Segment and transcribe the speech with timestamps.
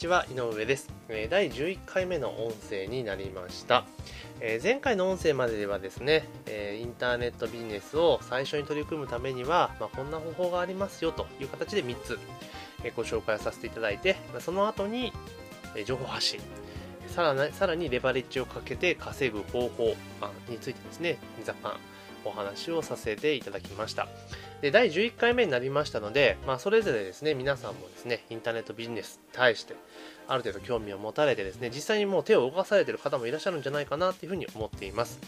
[0.00, 0.88] ちは井上です
[1.28, 3.84] 第11回目の音声になりました
[4.62, 12.18] 前回の音声までではですねインターネットビジネスを最初に取り組むためには、こんな方法がありますよという形で3つ
[12.96, 15.12] ご紹介させていただいてその後に
[15.84, 16.40] 情報発信
[17.08, 19.94] さらにさらにレバレッジをかけて稼ぐ方法
[20.48, 21.72] についてですね、ザパン
[22.24, 24.08] お話をさせていただきました。
[24.62, 29.74] で、第11回目になりましたので、まあ、それぞれですね、皆さんもですね、インターネットビジネスに対して、
[30.28, 35.18] ある程度興味を持たれてですね、実際にもう手を動かされている方もいらっしゃるんじゃないかなというふうに思っています。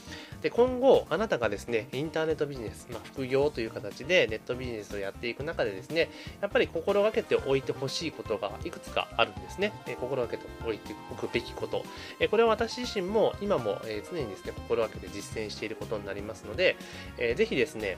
[0.42, 6.10] で、今後、あなたがですね、インターネットビジネス、まあ、副業という形でネットビジネスをやっていく中でですね、
[6.42, 9.72] やっぱり心がけておいてほしいことがいくつかあるんですね。
[9.86, 11.84] え心がけておいておくべきこと。
[12.20, 16.76] えこれは私自身も今も、え常にですね、心がけて実践していることになりますので、
[17.16, 17.96] えー、ぜひですね、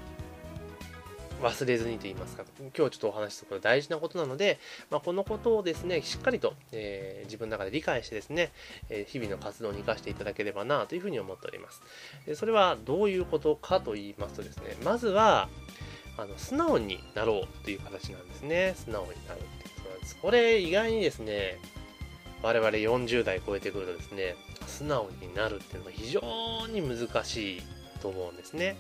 [1.42, 4.58] 忘れずにと言いますか、今日ちょっとお話しすること大事なことなので、
[4.90, 8.52] まあ、このことをですね、しっかりと、えー、自分の中で理解してですね、
[8.88, 11.82] えー、日々の活動に生かしていただければなというふうに思っております。
[12.26, 15.48] でそれはどういうことかと言いますとですね、まずは、
[16.16, 18.74] あの素直になろうという形なんですね。
[18.76, 20.16] 素直になるっていうことなんです。
[20.16, 21.58] これ意外にですね、
[22.42, 26.20] 我々40代超えてくるとですね、素直になるっていうのが非常
[26.68, 27.62] に難しい
[28.00, 28.76] と思うんですね。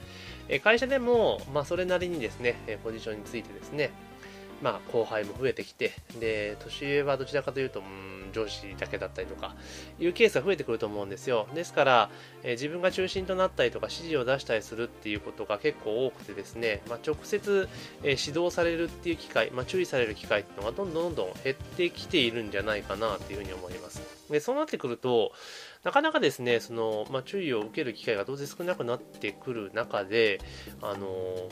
[0.62, 3.90] 会社でも、まあ、それなりにですね、ポジションについてですね、
[4.62, 9.54] まあ、後輩も増えてきて、で、年上はどちらかというと、うん、上司だけだったりとか、
[9.98, 11.46] いうケースが増えてくると思うんですよ。
[11.54, 12.10] ですから、
[12.42, 17.68] え自分が中心となったりとか、指示を出したりするっていうことが結構多くてですね、まあ、直接、
[18.02, 24.02] え指導されるっていう機会、まあ、注意される機会っていうのがどんどんどんどん減ってきているんじゃないかなというふうに思います。
[24.30, 25.32] で、そうなってくると、
[25.84, 30.40] なかなかですね、その、まあ、注意を受ける機会が当然少なくなってくる中で、
[30.80, 31.48] あの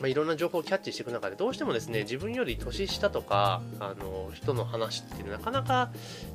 [0.00, 5.90] まあ、いろんな情報をキャッチしていく中でどうしてもですね自分より年下とかあの人の話ってなかなか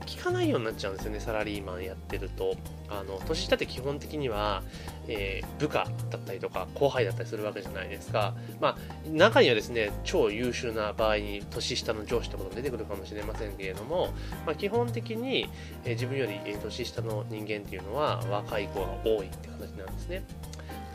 [0.06, 2.56] 聞かないようになっちゃうんですよねサラリーマンやってると。
[2.92, 4.64] あの年下って基本的には、
[5.08, 8.34] えー、部下だったりとか後輩だったりするわけじゃないですか。
[8.60, 8.78] まあ
[9.08, 14.12] 中にはですね超優秀な場合に年下の上司ってことも出てくるかもしれませんけれども、
[14.46, 15.50] まあ、基本的に、
[15.86, 20.24] えー、自分より年下の人間っていうのは若い子が多いって形なんですね。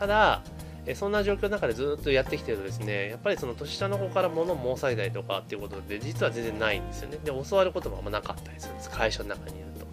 [0.00, 0.42] ただ
[0.86, 7.18] えそんな状況の中でずっとやってきてるとですね、やっぱりその年下の子から物申されたりとかっていうことで、実は全然ないんですよね。
[7.24, 8.90] で、教わることもあんまなかったりするんです。
[8.90, 9.86] 会社の中にいると。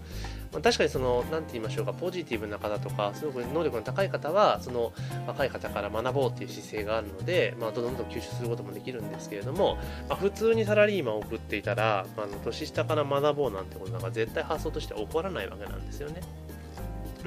[0.51, 4.91] まあ、確かにその、なんて言いましょうか、ポジティブな方とか、すごく能力の高い方は、その
[5.25, 9.77] 若い方から学ぼうっていう姿勢があるので、まあ、どんどん吸収することもできるんですけれども、
[10.09, 16.21] まあ、普通にサラリーマンを送っていたら、まあ年下から学ぼうなんてことなんか絶対発想として起こらないわけなんですよね。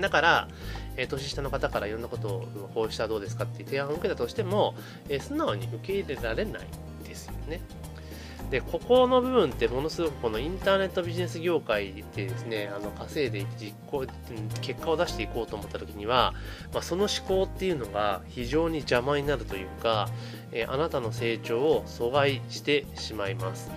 [0.01, 0.49] だから、
[0.97, 4.75] えー、年下の方からいろんなことをこうしたらどうですかっていう提案を受けたとしても、
[5.09, 6.67] えー、素直に受け入れられない
[7.05, 7.61] ですよね。
[8.51, 14.07] で、ここの部分ってものすごくこのインターネットビジネス業界でですね、あの稼いで実行、
[14.61, 16.35] 結果を出していこうと思った時には、
[16.73, 20.09] まあ、その思考っていうのが非常に邪魔になるというか、
[20.53, 23.71] えー、あなたの成長を阻害してしまいます。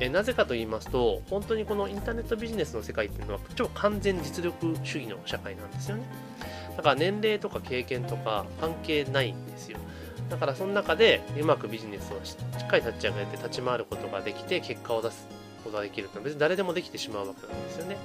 [0.00, 6.02] えなぜかと言いますと、本当にこのインターネットビジネスの世界っていうのは超完全実力主義の社会なんですよね。
[6.76, 9.78] だから年齢とか経験とか関係ないんですよ。
[10.28, 15.28] だからその中でうまくビジネスをしっかり立ち上げて立ち回ることができて結果を出す
[15.62, 17.96] ことができると別に誰でもできてしまうわけなんですよね。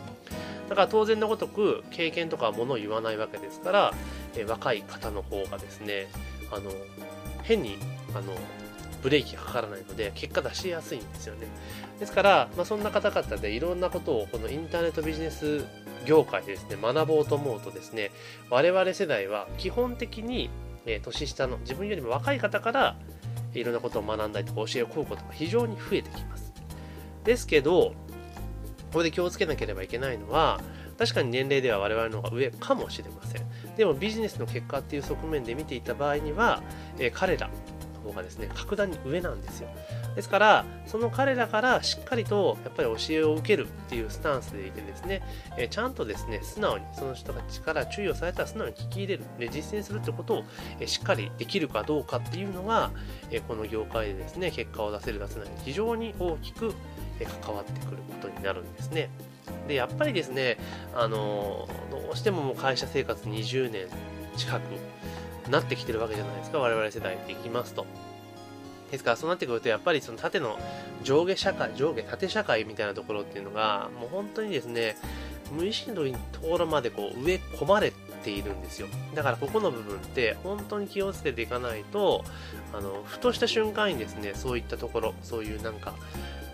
[0.69, 3.93] だから当然のごとく経験とかものを言わないわけですから、
[4.37, 6.07] え若い方の方がですね、
[6.51, 6.71] あの、
[7.41, 7.77] 変に、
[8.13, 8.33] あの、
[9.01, 11.47] ブレーキがかからないので、結果出しやすいんですよね。
[11.99, 15.65] ですから、まあ、そんな方々でいろんなことをこのインターネットビジネス
[16.05, 18.11] 業界でですね、学ぼうと思うとですね、
[18.49, 20.49] 我々世代は基本的に、
[20.85, 22.95] えー、年下の自分よりも若い方から
[23.53, 26.53] いろんなことを学んだりとか教えを請うことが非常に増えてきます。
[27.23, 27.93] ですけど、
[28.91, 30.59] ここで気をつけなければいけないのは、
[30.97, 33.43] 確かに年齢では我々の方が上かもしれません。
[33.77, 36.61] でもビジネスの結果っていう側面で見ていた場合には、
[36.97, 37.49] えー、彼ら
[37.99, 39.69] 方がですね、格段に上なんですよ。
[40.15, 45.21] ですから、その彼らからしっかりとやっぱり教えを受けるっていうスタンスでいてですね、
[45.57, 50.43] えちゃんとですね、素直にその人たちから注意をされたら素直に聞き入れる、で実践するってことを、
[50.79, 52.91] えしっかりできるかどうかっていうのが、
[53.31, 56.73] えこの業界でですね、結果を出せる出せないに非常に大きく
[57.19, 59.09] え関わってくることになるんですね。
[59.67, 60.57] で、やっぱりですね、
[60.95, 63.87] あのどうしてももう会社生活20年
[64.35, 64.61] 近く
[65.49, 67.85] なってきてるわけじゃないですか、我々世代でいきますと。
[68.91, 70.57] ですから、そうなってくると、やっぱりその縦の
[71.03, 74.97] 上下社会、上下縦社会みたいなところっていうのが、もう本当にですね、
[75.51, 77.91] 無意識のところまでこう植え込まれ
[78.23, 78.87] ているんですよ。
[79.15, 82.23] だからここの部分って本当に気をつけていかないと、
[82.73, 85.93] あの、ふとした瞬間にですね、そういったところ、そういうなんか、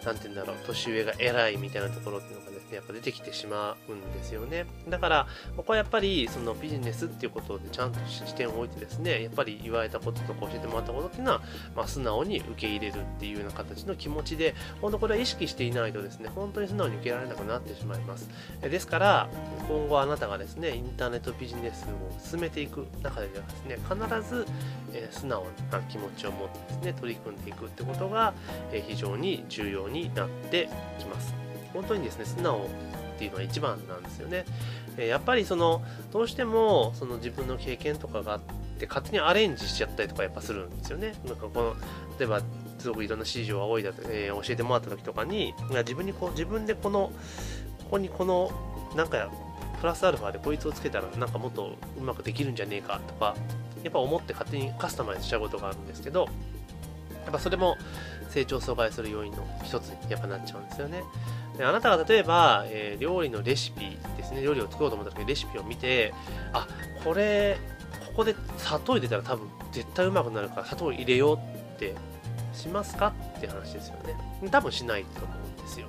[0.05, 4.65] なんて言うんだろう、年上が偉いみたいなところっていうのがですね、やっぱ出てきてしまうんですよね。
[4.87, 11.41] だから、ここはやっぱり、そのビジネスっていうことでちゃんと視点を置いてですね、やっぱり言われたこととか教えてもらったことっていうのは、
[11.75, 18.29] まあ、素直に受け入れるっていうような形の気持ちで、本当これは意識していないとですね、本当に素直に受けられなくなってしまいます。
[18.61, 19.29] ですから、
[19.67, 24.45] 今後あなたがですね、インターネットビジネスを進めていく中ではですね、必ず、
[24.95, 28.33] え素直な気持ちを持ってですね、取り組んでいくってことが、
[28.71, 31.35] え非常に重要になってきます。
[31.73, 32.69] 本当にですね、素直っ
[33.19, 34.45] ていうのは一番なんですよね。
[34.97, 38.41] えやっぱりその、どうしてもその自分の経験とかがあっ
[38.79, 41.13] て、勝手にアレンジしちゃったりとかやっぱするんですよね。
[41.25, 41.75] なんかこの、
[42.17, 42.41] 例えば、
[42.79, 47.11] すごくいろんな指示を仰いだ、えー、教えてもらった時とかに、自分にこう、自分でこの、
[47.83, 48.51] ここにこの、
[48.95, 49.29] なんか、
[49.85, 53.35] プラスアルファでこいつをつけたらなんかもっとうまくできるんじゃねえかとか
[53.85, 56.27] やっぱ思って勝手にカスタマイズしちゃうことがあるんですけど
[57.23, 57.77] やっぱそれも
[58.29, 61.03] 成長阻害する要因の一つにやっぱなっちゃうんですよね。
[61.57, 66.13] であなたが例えば、えー、料理のレシピですね、料理を作ろうと思った時にレシピを見て、
[66.51, 66.67] あ、
[67.03, 67.57] これ、
[68.07, 71.95] ここで砂糖入れたら多分絶対うまくなるから砂糖入れようって
[72.53, 74.15] しますかって話ですよね。
[74.51, 75.87] 多分しないと思うんですよ。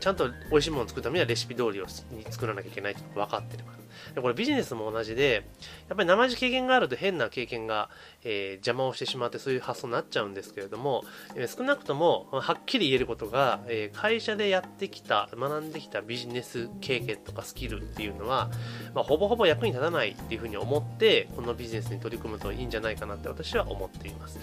[0.00, 3.79] ちゃんと美味しいものを作るためにはレシピ通りをに作らなきゃいけないって分かってるから。
[4.14, 5.46] でこれビジネスも同じで、
[5.88, 7.88] やっぱり生地経験があると変な経験が、
[8.24, 11.04] えー、邪魔をしてしまってそういう発想になっちゃうんですけれども、
[11.34, 18.50] えー、少なくともはっきり言えることが、えー、会社でやってきた、学んできたビジネス経験とかスキルっていうのは、
[18.94, 24.38] まあ、ほぼほぼ役に立たないっていうふうに思って、このビジネスに取り組むといいんじゃないかなって私は思っています。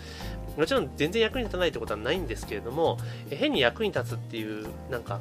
[0.57, 2.97] もちろん全然役に立たないってことはないんですけれども、
[3.29, 5.19] え変に役に立つっていう、なんか、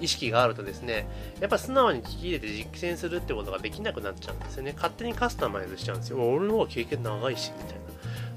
[0.00, 1.06] 意識があるとですね、
[1.40, 4.72] やっぱ素直に聞き入れて実践するってことができなくなっちゃうんですよね。
[4.74, 6.18] 勝手にカスタマイズしちゃうんですよ。
[6.18, 7.84] 俺の方が経験長いし、みたいな。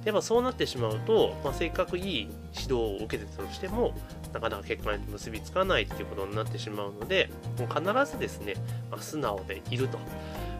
[0.05, 3.93] やっぱそうなってしまうと、まあ、せっかくいい指導を受けてたとしても、
[4.31, 8.53] なかなか結果に結びつかないっていうことになってしまうので、もう必ずですね、
[8.89, 9.97] まあ、素直でいると。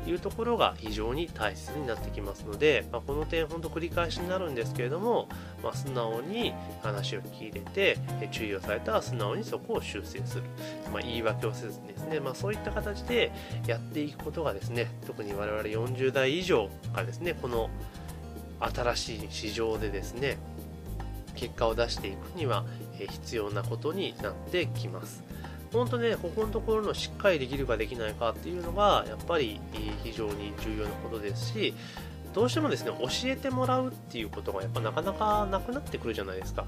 [0.08, 5.28] いうところが非常に大切になってきますので、まあ、この点本当繰り返しになるんですけれども、
[5.64, 7.98] まあ、素直に話を聞き入れて
[8.32, 10.44] 注意をされたら素直にそこを修正する、
[10.92, 13.32] まあ、言い訳をせずにですね、まあ、そういった形で
[13.68, 17.70] やっていくことがですね特に我々40代以上がですねこの
[18.60, 20.38] 新しい市場でですね
[21.36, 22.66] 結果を出していくには
[22.98, 25.27] 必要なことになってきます。
[25.78, 29.60] 本当ね、ここのところのしっかりできるかできないかっていうのが、やっぱり
[30.04, 31.74] 非常に重要なことですし、
[32.34, 36.66] どうしてもですね、教えてもらうっていうことがやっぱなかなかなくなってくるじゃないですか。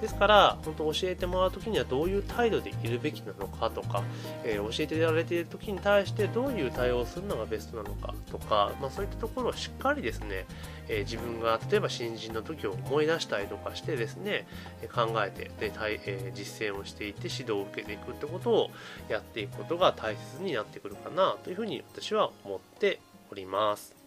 [0.00, 4.02] ですから、本当教えてもらうときにはどういう態度でいるべきなのかとか、
[4.44, 10.46] えー、教えてられているときに対してどういう対応をするのがベストなのかとか、まあ、そういったところをしっかりですね、
[10.88, 14.46] えー、自分が例えば新人の時を思い出したりとかしてですね、
[14.92, 18.70] 考えてで、えー、実践をしていって指導を受けていくってことを
[19.08, 24.01] やっていくことが大切になってくるかなというふうに私は思っております。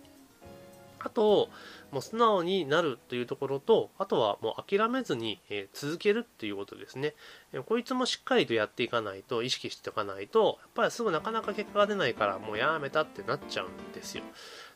[1.05, 1.49] あと、
[1.91, 7.13] もう素直になるというところと、あとはもう諦めずに、え続けるっていうことですね。
[7.53, 14.23] えこいつもしっかりとやっていかないと、意識しておかないと、やっぱりすぐなかなか結果が出ないから、もうやめたってなっちゃうんですよ。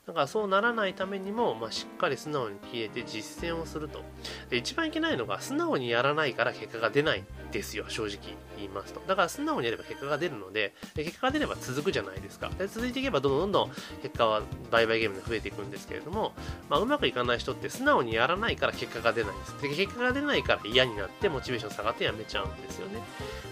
[0.05, 4.03] だからそうならないためにも、まあ、しっかり素直に消えて実践をすると。
[4.49, 9.01] で一番いけないのが、素直にやらないから結果が出ないんですよ、正直言いますと。
[9.07, 12.49] だから素直にやれば結果が出るので、で結果が出れば続くじゃないですか。
[12.57, 16.33] で続いていけばどんどんどんどん結果は売買ゲームで増えていくんですけれども、
[16.69, 19.61] まあ、うまくいかない人って素直にやらないから結果が出ないんです。
[19.61, 22.99] で結果が出ないから嫌になってモチベーション下がってやめちゃうんですよね。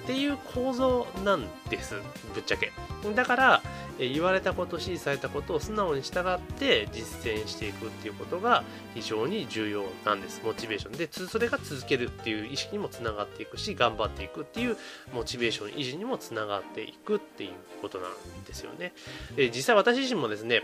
[0.03, 1.95] っていう構造なんです、
[2.33, 2.71] ぶっちゃけ。
[3.13, 3.61] だから、
[3.99, 10.41] え言われたこと、指示されたことを素直に従って実践していくっていうことが非常に重要なんです。
[10.45, 14.77] モチベーションで、それが続けるっていう意識にもつながっていくし、頑張っていくっていう
[15.13, 17.51] モチベーション維持にもつながっていくっていう
[17.81, 18.11] ことなん
[18.45, 18.93] ですよね。
[19.35, 20.63] で実際私自身もですね、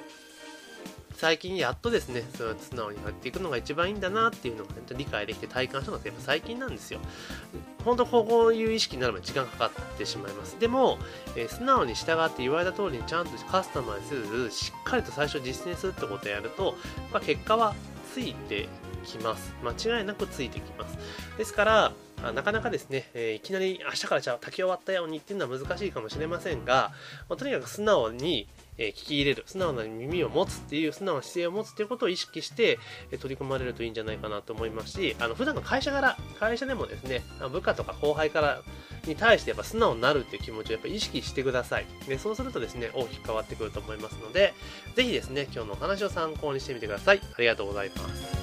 [1.16, 7.00] 最近やっとですね、それ素直にやっていくのが一番いいんだなっていうのを、理解できて体感したのってやっぱ最近なんですよ。
[7.86, 10.60] 本当こういう意識になるまで時間かかってしまいます。
[10.60, 10.98] でも、
[11.36, 16.76] えー、素直に従って言われた通りにちゃんとカスタマイズせず、しっかりと最初実践するってことをやると、
[17.12, 17.76] まあ、結果は
[18.14, 18.68] ついて
[19.06, 19.54] きます。
[19.64, 20.98] 間違いなくついてきます。
[21.38, 21.92] ですから、
[22.32, 26.92] なかなかですね、えー、いきなり明日からじゃあ炊き終わったようにっていうのは難しいかもしれませんが、
[27.30, 32.80] まあ、とにかく素直に、えー、聞き入れる、素直な耳を持つっていう、素直な姿勢を持つっていうことを意識して、
[33.12, 38.62] えー、取り組まれるといいんじゃないかなと思いますし、あの、普段の会社柄、会社でもですね、部下とか後輩から
[39.06, 41.86] に対してやっぱ素直になるっていう気持ちをやっぱ意識してください。
[42.08, 44.54] で、そうするとですね、大きく変わってくると思いますので、
[44.96, 47.22] ぜひですね、今日のお話を参考にしてみてください。
[47.22, 48.43] ありがとうございます。